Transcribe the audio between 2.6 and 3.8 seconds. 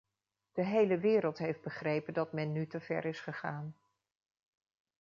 te ver is gegaan.